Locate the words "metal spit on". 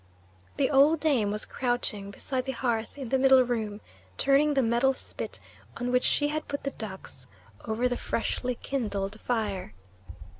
4.63-5.91